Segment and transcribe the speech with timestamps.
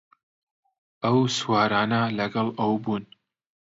[1.03, 3.03] ئەو سوارانە لەگەڵ ئەو بوون